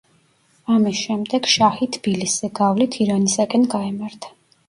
ამის 0.75 1.01
შემდეგ 1.07 1.49
შაჰი 1.55 1.89
თბილისზე 1.99 2.49
გავლით 2.61 2.99
ირანისაკენ 3.05 3.67
გაემართა. 3.77 4.35